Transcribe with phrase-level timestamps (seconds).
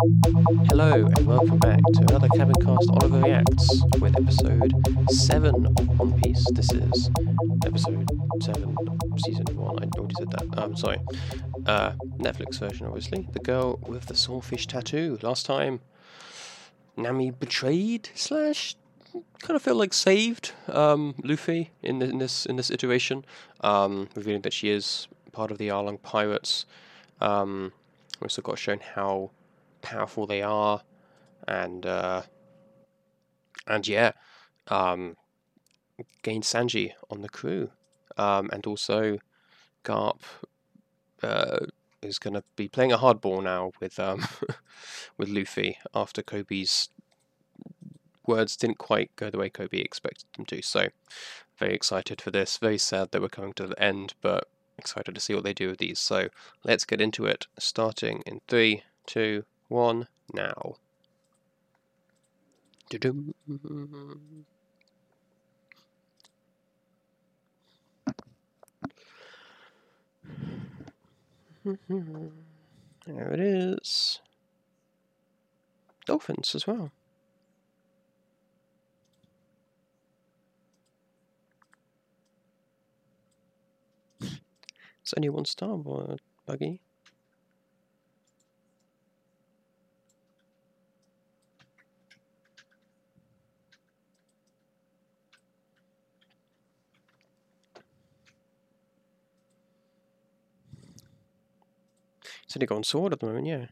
[0.00, 4.72] Hello and welcome back to another Cabin Cast Oliver Reacts with episode
[5.10, 6.46] 7 of One Piece.
[6.52, 7.10] This is
[7.66, 8.08] episode
[8.40, 8.76] 7,
[9.18, 9.82] season 1.
[9.82, 10.58] I already said that.
[10.58, 10.98] Um, sorry.
[11.66, 13.28] Uh, Netflix version, obviously.
[13.32, 15.18] The girl with the sawfish tattoo.
[15.20, 15.80] Last time,
[16.96, 18.76] Nami betrayed, slash,
[19.40, 23.24] kind of feel like saved um, Luffy in, in this in this iteration,
[23.62, 26.66] um, revealing that she is part of the Arlong Pirates.
[27.20, 27.72] Um,
[28.20, 29.30] we also got shown how
[29.82, 30.82] powerful they are,
[31.46, 32.22] and uh,
[33.66, 34.12] and yeah,
[34.68, 35.16] um,
[36.22, 37.70] gained Sanji on the crew,
[38.16, 39.18] um, and also
[39.84, 40.20] Garp
[41.22, 41.58] uh,
[42.02, 44.26] is going to be playing a hardball now with um,
[45.18, 46.88] with Luffy after Koby's
[48.26, 50.62] words didn't quite go the way Koby expected them to.
[50.62, 50.88] So
[51.58, 52.58] very excited for this.
[52.58, 55.68] Very sad that we're coming to the end, but excited to see what they do
[55.68, 55.98] with these.
[55.98, 56.28] So
[56.62, 57.46] let's get into it.
[57.58, 60.76] Starting in three, two, one, now.
[73.06, 74.20] There it is.
[76.06, 76.90] Dolphins as well.
[84.20, 86.80] It's only one starboard, Buggy.
[102.66, 103.66] Gone sword at the moment, yeah.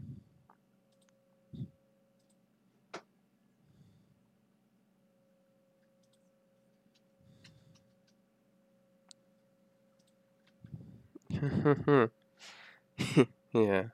[13.53, 13.85] yeah.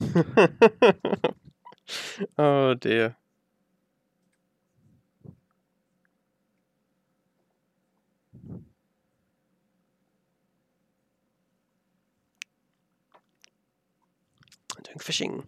[2.38, 3.16] oh dear.
[14.96, 15.44] Doing fishing.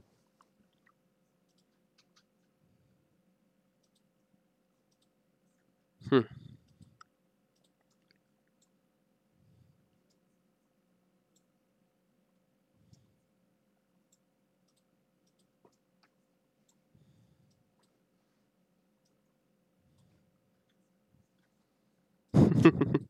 [6.10, 6.22] Hmm.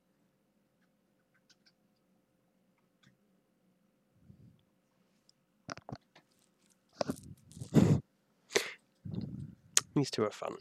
[9.99, 10.55] These two are fun.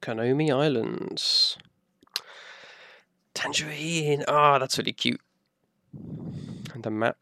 [0.00, 1.58] Conomi Islands.
[3.34, 4.24] Tangerine.
[4.26, 5.20] Ah, oh, that's really cute.
[6.72, 7.18] And the map.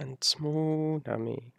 [0.00, 1.52] And small Nami.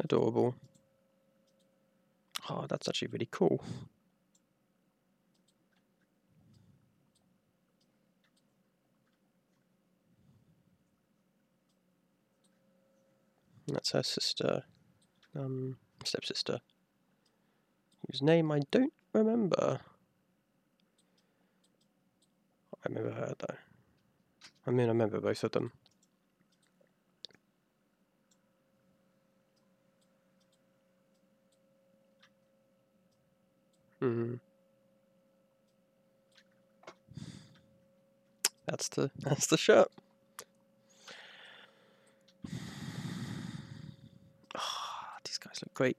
[0.00, 0.54] Adorable.
[2.48, 3.62] Oh, that's actually really cool.
[13.66, 14.64] That's her sister,
[15.38, 16.60] um, stepsister,
[18.06, 19.80] whose name I don't remember.
[22.74, 23.56] I remember her though.
[24.66, 25.72] I mean, I remember both of them.
[34.00, 34.34] Hmm.
[38.66, 39.90] That's the that's the shirt.
[44.56, 44.60] Oh,
[45.24, 45.96] these guys look great.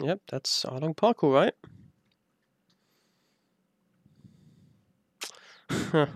[0.00, 1.54] Yep, that's Arlong Park, all right.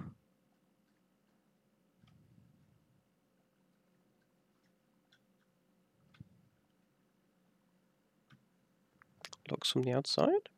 [9.50, 10.49] Looks from the outside?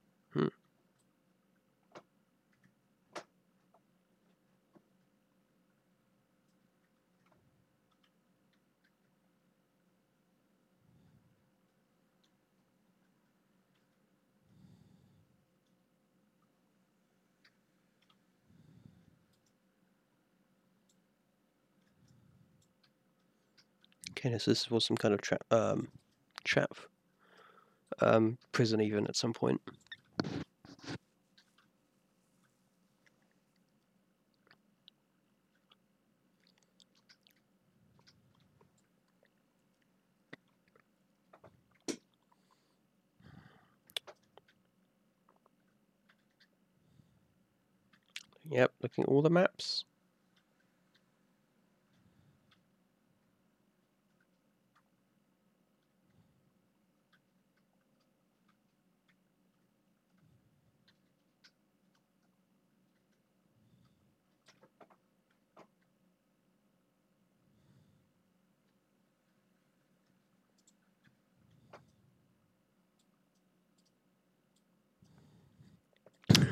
[24.24, 25.88] Okay, so this was some kind of trap, um,
[26.44, 26.76] trap,
[28.00, 29.60] um, prison even at some point.
[48.50, 49.84] Yep, looking at all the maps.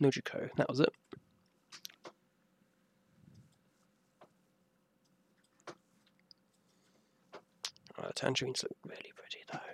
[0.00, 0.92] Nojiko, that was it.
[7.96, 9.69] The tangerines look really pretty though.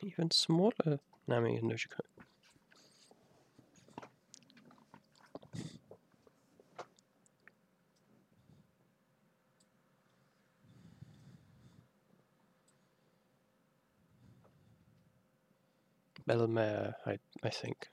[0.00, 2.00] Even smaller Nami and Nojiko.
[16.26, 17.88] Bellemere, I, I think.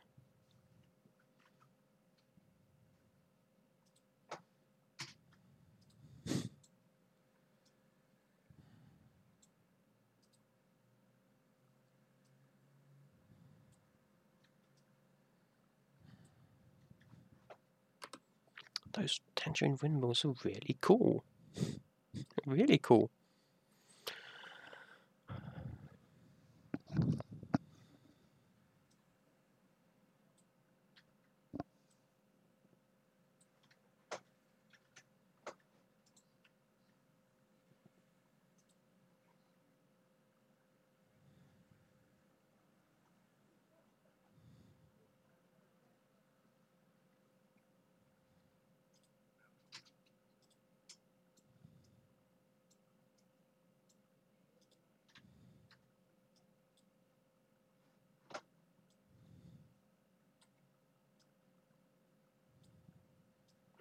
[19.56, 21.24] Tangerine windmills are really cool.
[22.46, 23.10] really cool.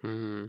[0.05, 0.45] Hmm.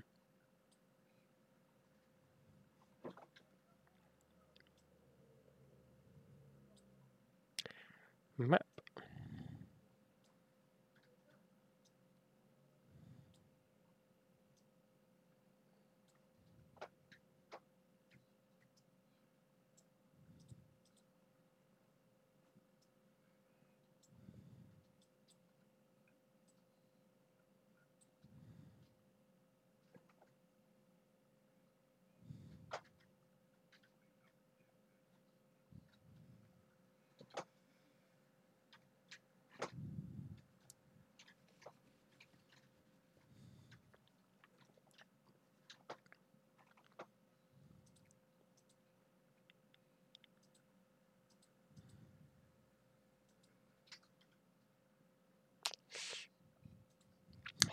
[8.39, 8.66] Map.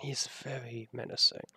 [0.04, 1.48] He's very menacing.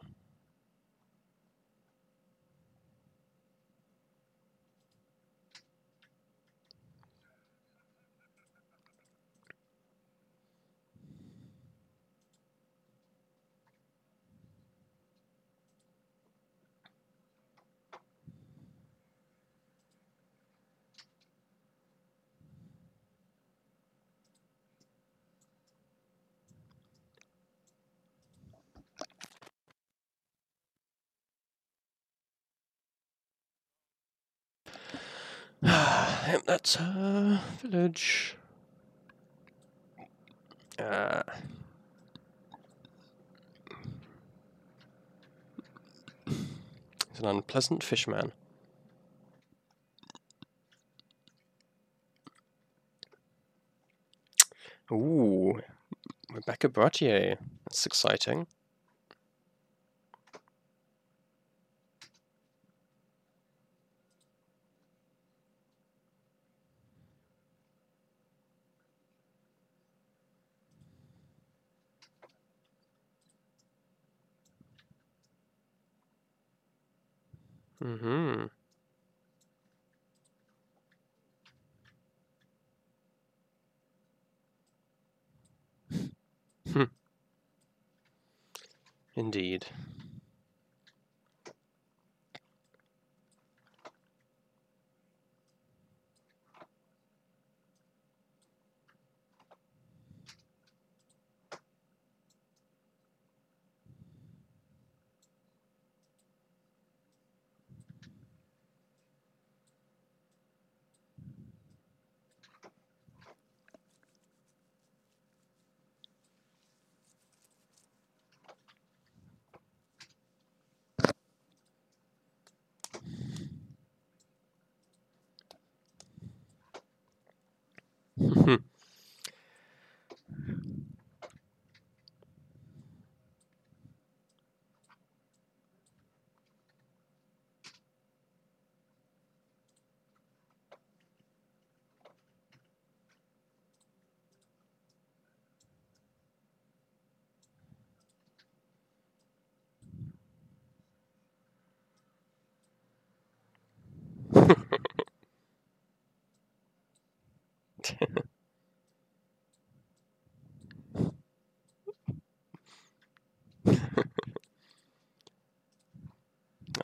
[35.66, 38.36] Yep, that's a village.
[40.78, 41.22] Uh,
[46.26, 48.32] he's an unpleasant fishman.
[54.92, 55.60] Ooh,
[56.32, 57.38] Rebecca Bratier.
[57.64, 58.46] That's exciting.
[77.86, 78.46] Mm-hmm.
[89.16, 89.66] Indeed.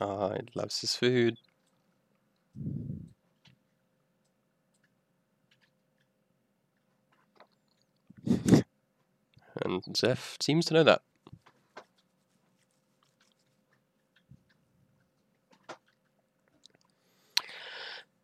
[0.01, 1.37] Oh, he loves his food.
[9.63, 11.01] And Zeff seems to know that.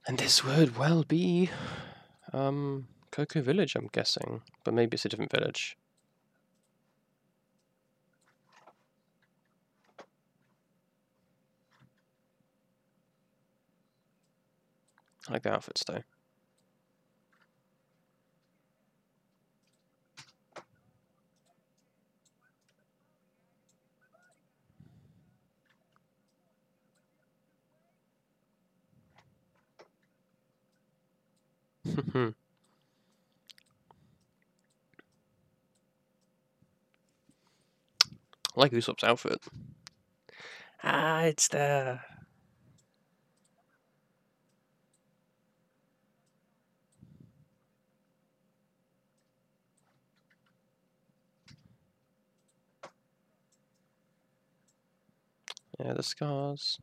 [0.08, 1.50] And this would well be
[2.34, 4.42] um, Cocoa Village, I'm guessing.
[4.64, 5.78] But maybe it's a different village.
[15.28, 16.04] I like the outfits though.
[32.00, 32.34] I
[38.56, 39.40] like Usopp's outfit.
[40.84, 42.00] Ah, it's the
[55.80, 56.80] Yeah, the scars.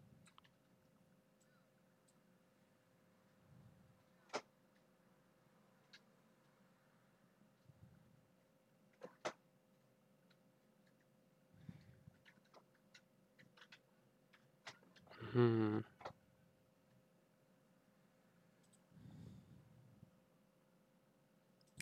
[15.36, 15.80] Hmm.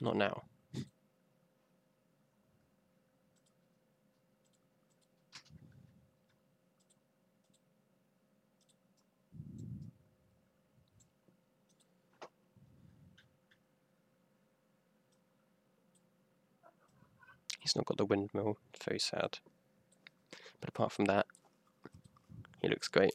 [0.01, 0.43] Not now.
[17.61, 18.57] He's not got the windmill.
[18.85, 19.39] Very sad.
[20.61, 21.27] But apart from that,
[22.61, 23.15] he looks great.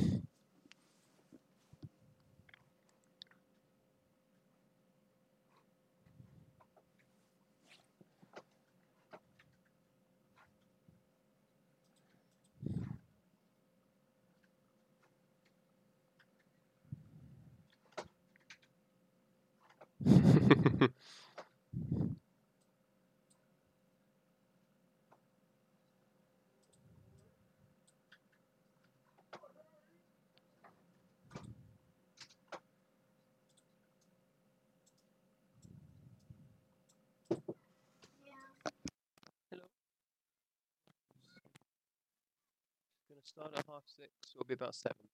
[43.33, 44.09] start at half six.
[44.35, 45.07] It'll be about seven.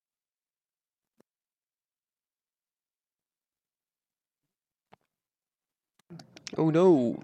[6.58, 7.20] Oh no!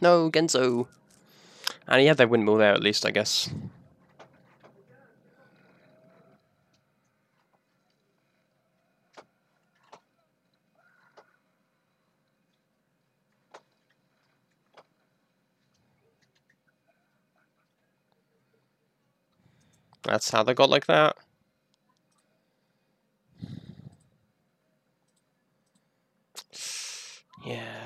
[0.00, 0.86] No, Genzo.
[1.86, 3.50] And he had that windmill there at least, I guess.
[20.04, 21.16] That's how they got like that.
[27.44, 27.83] Yeah.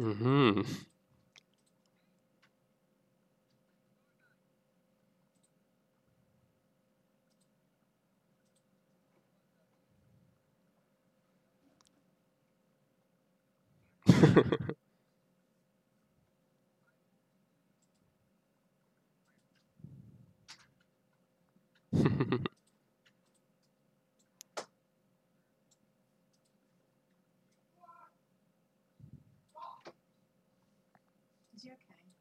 [0.00, 0.62] Mm-hmm.
[31.60, 32.19] Is he okay?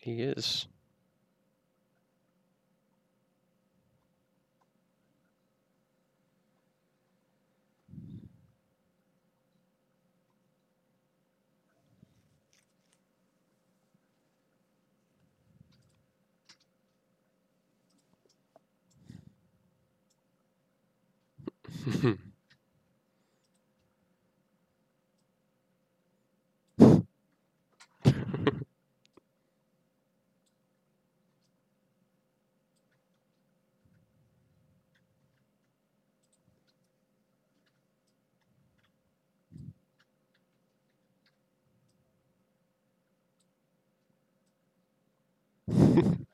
[0.00, 0.66] he is.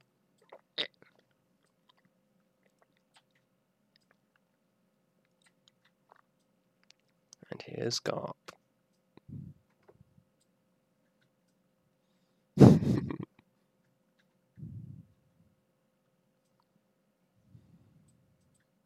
[7.55, 8.35] And here's Garp.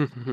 [0.00, 0.32] Mm-hmm.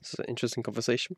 [0.08, 1.16] Is an interesting conversation.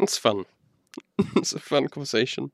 [0.00, 0.44] It's fun.
[1.36, 2.52] it's a fun conversation.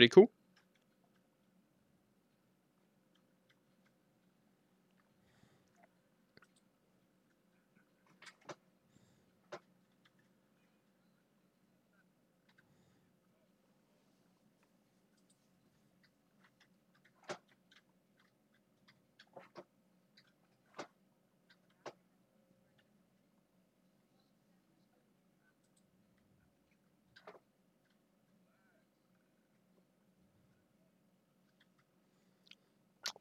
[0.00, 0.30] Pretty cool.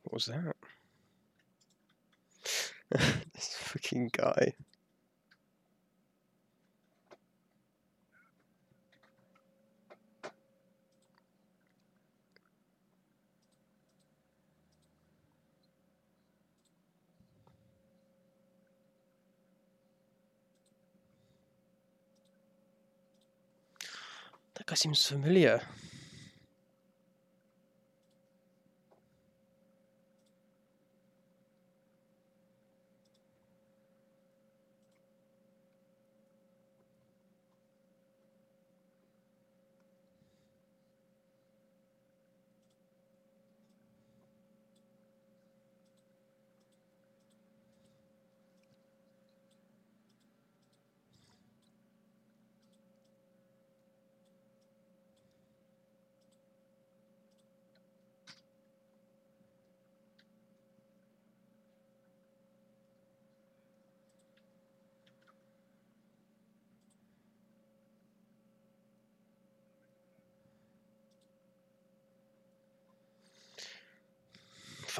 [0.06, 0.56] What was that?
[3.34, 4.54] this fucking guy.
[24.56, 25.62] That guy seems familiar.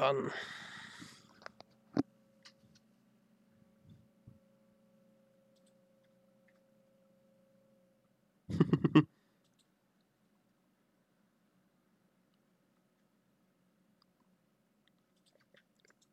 [0.00, 0.30] Fun.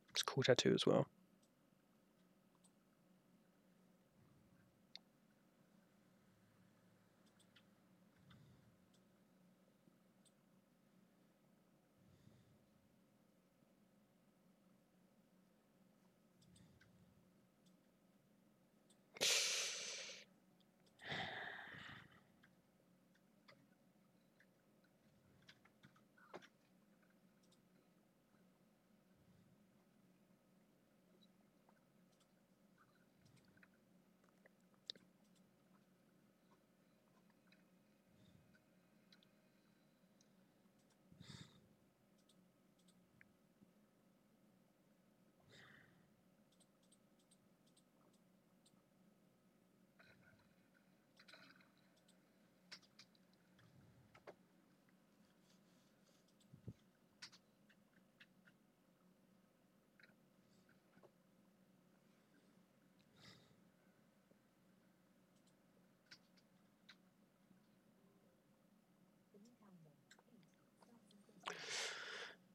[0.09, 1.07] it's cool tattoo as well.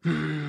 [0.05, 0.42] Hmm.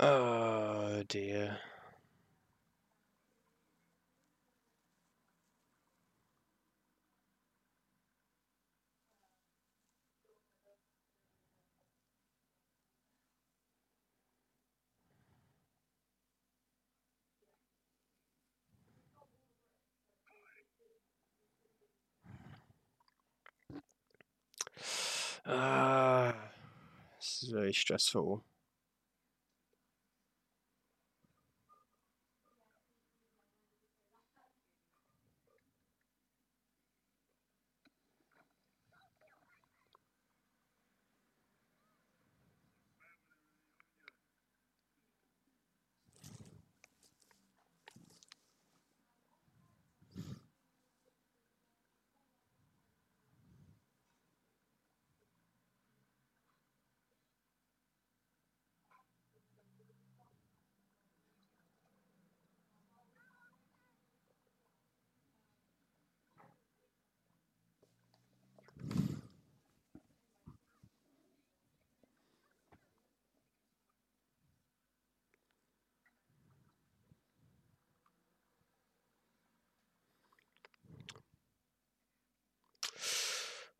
[0.00, 1.58] Oh dear.
[25.46, 26.34] Ah,
[27.18, 28.44] this is very stressful.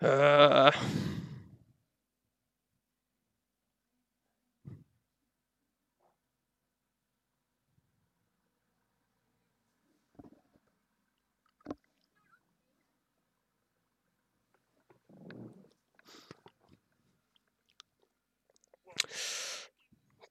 [0.03, 0.73] Uh,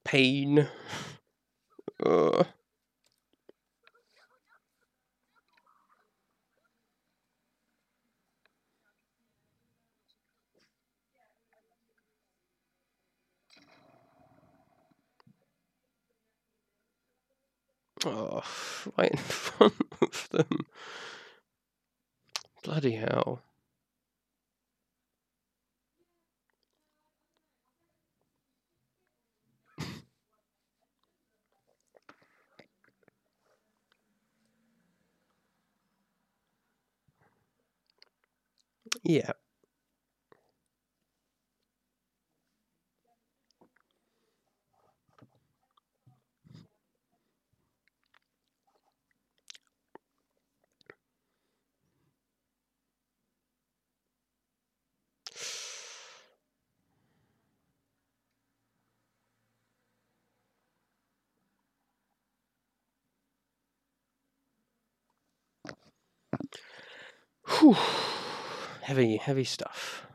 [0.03, 0.67] pain.
[2.05, 2.43] Uh.
[18.05, 18.43] Oh,
[18.99, 20.65] right in front of them.
[22.63, 23.41] Bloody hell.
[39.03, 39.31] Yeah.
[67.59, 67.75] Whew.
[68.83, 70.07] Heavy, heavy stuff.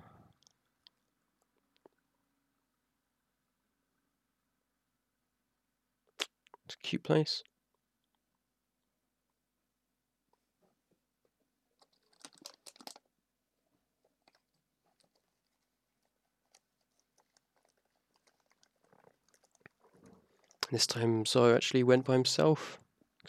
[6.65, 7.43] It's a cute place.
[20.73, 22.79] This time Zoro actually went by himself.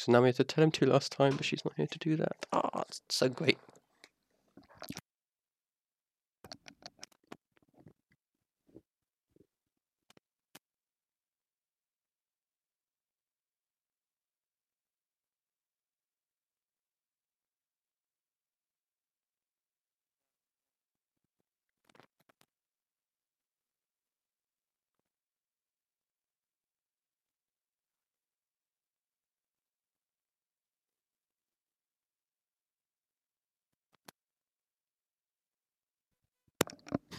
[0.08, 2.15] Now we had to tell him to last time, but she's not here to do
[2.15, 2.45] that.
[2.54, 3.58] Ah, it's so great.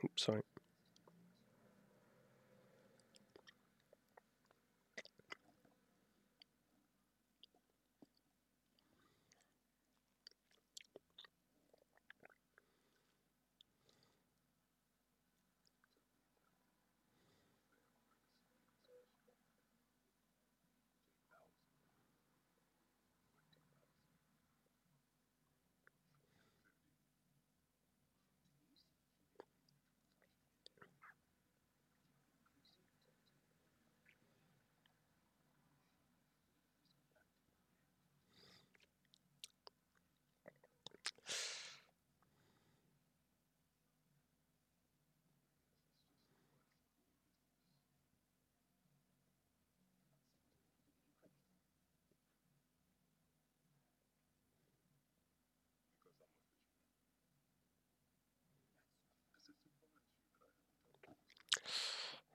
[0.05, 0.43] Oops, sorry.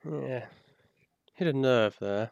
[0.04, 0.46] Yeah.
[1.34, 2.30] Hit a nerve there.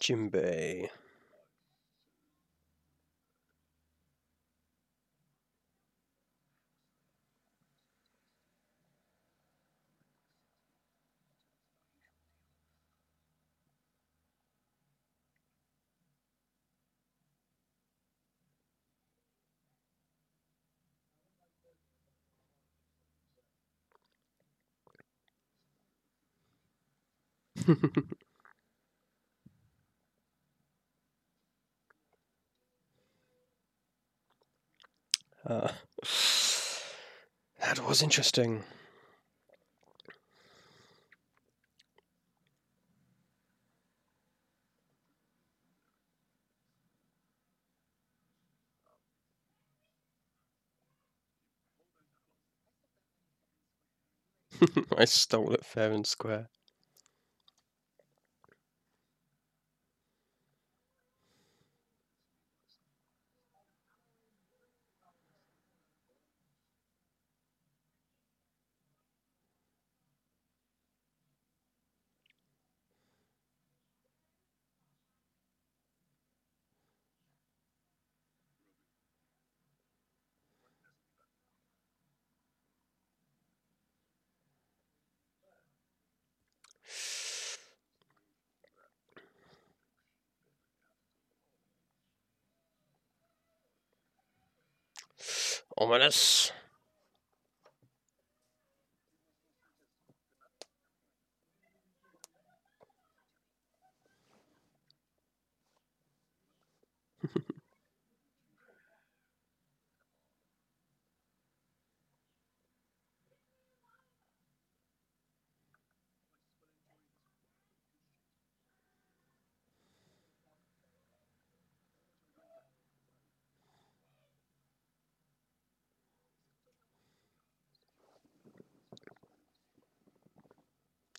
[0.00, 0.90] Jimbei.
[35.50, 35.68] uh,
[37.60, 38.64] that was interesting.
[54.96, 56.48] I stole it fair and square.
[95.80, 96.52] Vámonos.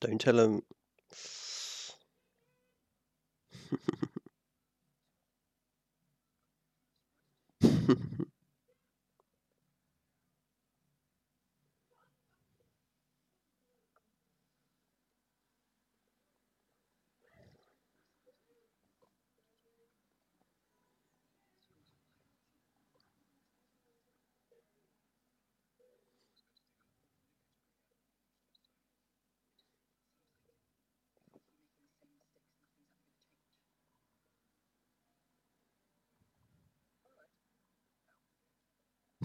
[0.02, 0.64] Don't tell him.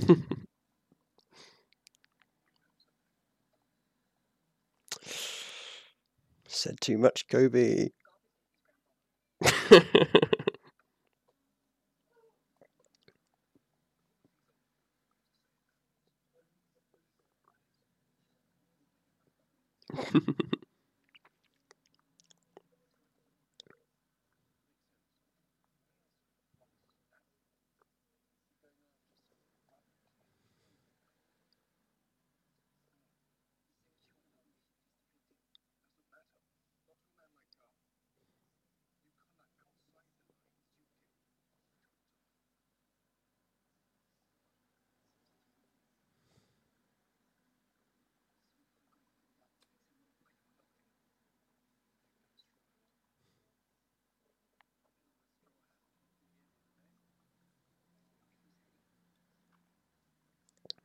[6.48, 7.92] Said too much, Koby.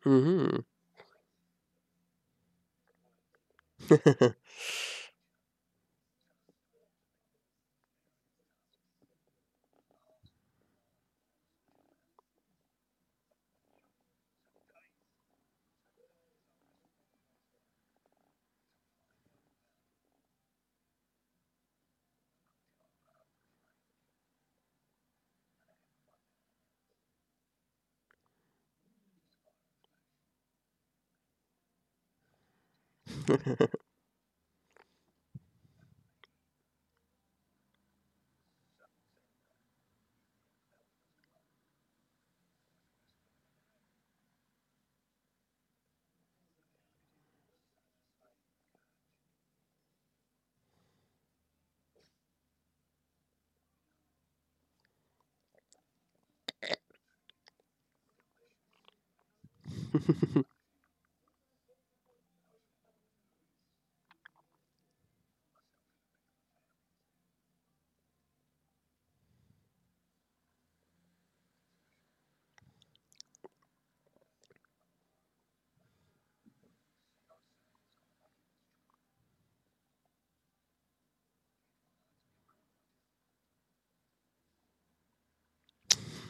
[0.03, 0.63] hmm
[33.31, 33.67] Ha,
[60.35, 60.60] ha.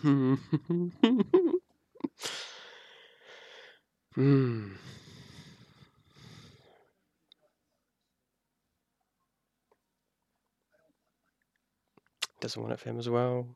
[0.02, 0.36] Hmm.
[12.40, 13.56] Doesn't want it for him as well.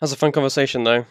[0.00, 1.04] That's a fun conversation, though.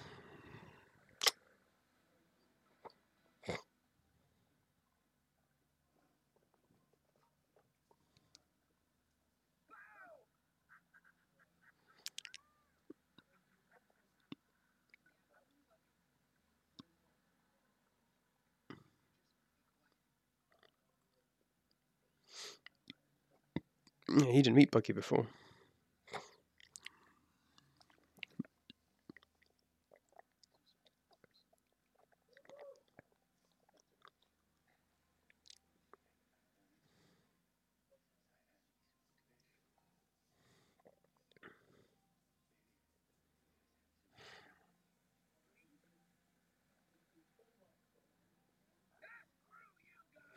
[24.09, 25.27] Yeah, he didn't meet Buggy before.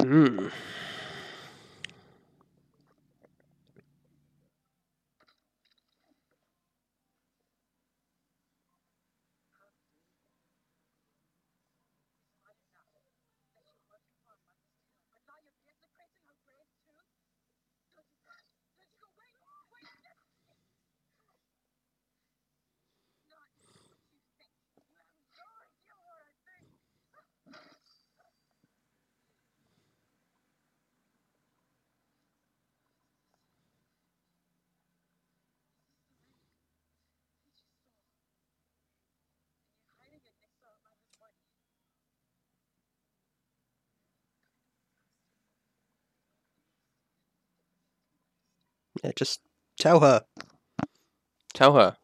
[0.00, 0.48] Hmm.
[49.02, 49.40] Yeah, just
[49.78, 50.22] tell her.
[51.54, 51.96] Tell her.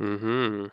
[0.00, 0.66] Mm-hmm.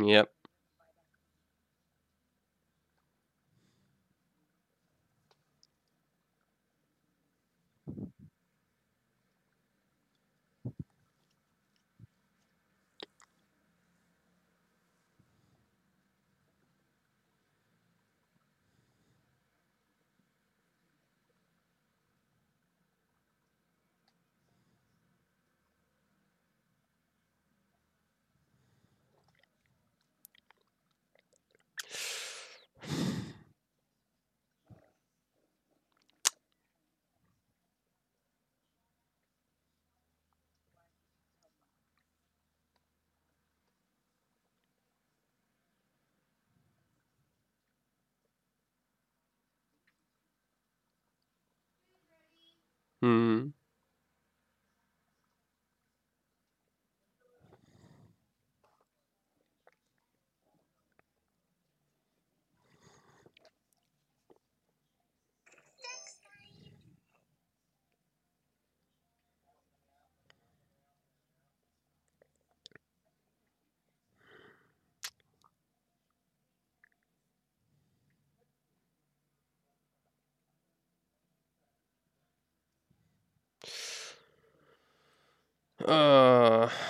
[0.00, 0.30] Yep.
[53.02, 53.50] Hmm.
[85.86, 86.68] Uh.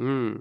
[0.00, 0.40] Hmm.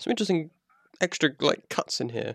[0.00, 0.50] Some interesting
[1.02, 2.34] extra like cuts in here.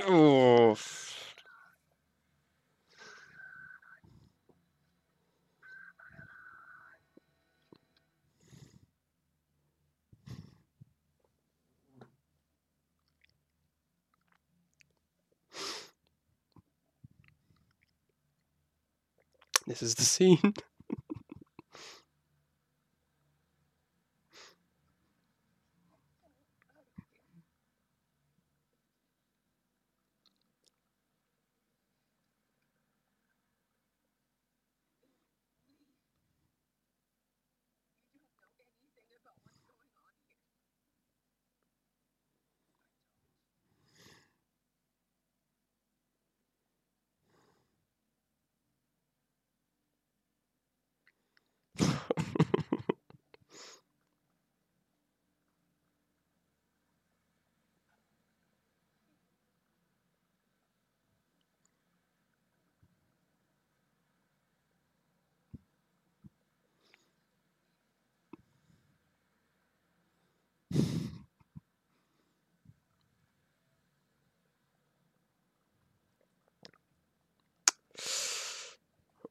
[0.00, 0.76] Oh.
[19.66, 20.54] This is the scene.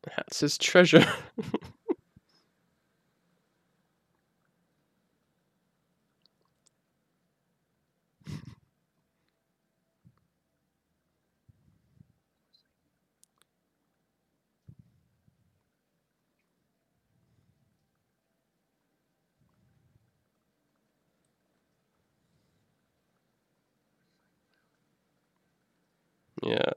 [0.04, 1.06] That's his treasure.
[26.44, 26.72] yeah.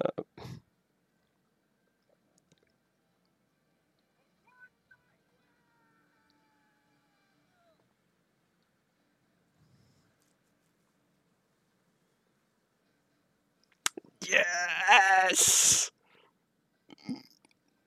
[14.26, 15.90] Yes.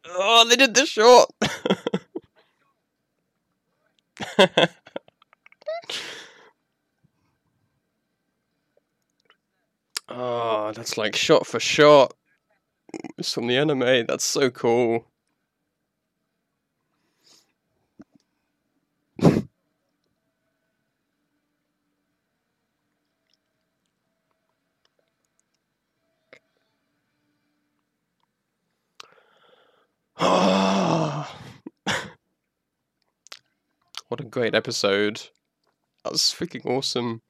[0.06, 1.30] Oh, they did the shot.
[4.40, 4.68] oh,
[10.10, 12.14] ah, that's like shot for shot.
[13.18, 14.06] It's from the anime.
[14.08, 15.06] That's so cool.
[34.10, 35.20] what a great episode.
[36.04, 37.24] That was freaking awesome.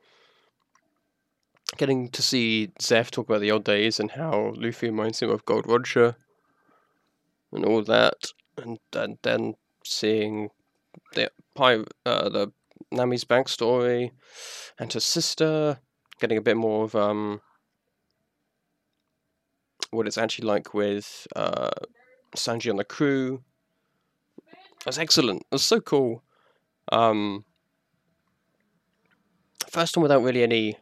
[1.77, 5.45] Getting to see Zeff talk about the old days and how Luffy reminds him of
[5.45, 6.17] Gold Roger
[7.53, 9.53] and all that, and, and then
[9.85, 10.49] seeing
[11.13, 12.51] the uh, the
[12.91, 14.11] Nami's backstory
[14.77, 15.79] and her sister,
[16.19, 17.39] getting a bit more of um
[19.91, 21.69] what it's actually like with uh,
[22.35, 23.43] Sanji on the crew.
[24.83, 25.45] That's excellent.
[25.49, 26.21] That's so cool.
[26.91, 27.45] Um,
[29.69, 30.77] first one without really any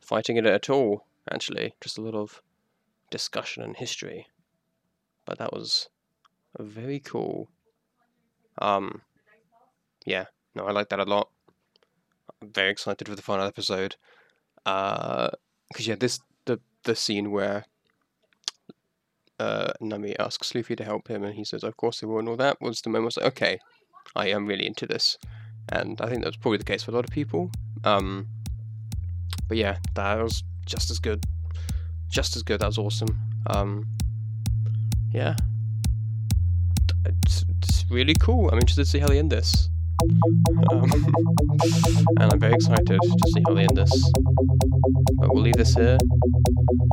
[0.00, 1.06] fighting in it at all.
[1.30, 2.42] Actually, just a lot of
[3.10, 4.26] discussion and history.
[5.24, 5.88] But that was
[6.58, 7.48] very cool.
[8.58, 9.02] Um,
[10.04, 11.30] yeah, no, I like that a lot.
[12.42, 13.96] I'm very excited for the final episode.
[14.66, 15.30] Uh,
[15.68, 17.64] because yeah, this the the scene where
[19.38, 22.28] uh, Nami asks Luffy to help him, and he says, "Of course he will," and
[22.28, 23.04] all that was the moment.
[23.04, 23.58] I was like, okay,
[24.16, 25.18] I am really into this,
[25.70, 27.50] and I think that's probably the case for a lot of people.
[27.84, 28.26] Um,
[29.48, 31.24] but yeah, that was just as good,
[32.08, 32.60] just as good.
[32.60, 33.18] That was awesome.
[33.48, 33.86] Um,
[35.12, 35.36] yeah,
[37.04, 38.48] it's, it's really cool.
[38.50, 39.68] I'm interested to see how they end this.
[40.72, 40.90] Um,
[42.20, 44.12] and I'm very excited to see how they end this.
[45.18, 45.98] But we'll leave this here.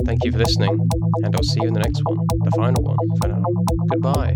[0.06, 0.88] Thank you for listening,
[1.24, 3.44] and I'll see you in the next one, the final one for now.
[3.90, 4.36] Goodbye.